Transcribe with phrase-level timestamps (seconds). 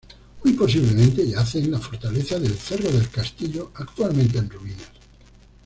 [0.43, 4.89] Muy posiblemente yace en la fortaleza del cerro del Castillo, actualmente en ruinas.